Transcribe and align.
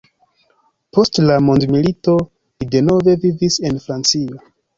Post 0.97 1.19
la 1.25 1.35
mondomilito 1.49 2.15
li 2.23 2.69
denove 2.77 3.17
vivis 3.27 3.61
en 3.71 3.79
Francio. 3.87 4.43